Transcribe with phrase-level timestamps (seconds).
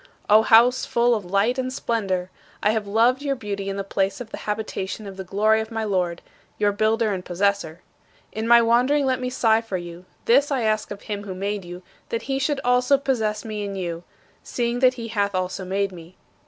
[0.31, 2.31] O house full of light and splendor!
[2.63, 5.69] "I have loved your beauty and the place of the habitation of the glory of
[5.69, 6.23] my Lord,"
[6.57, 7.83] your builder and possessor.
[8.31, 11.63] In my wandering let me sigh for you; this I ask of him who made
[11.65, 14.03] you, that he should also possess me in you,
[14.41, 16.15] seeing that he hath also made me.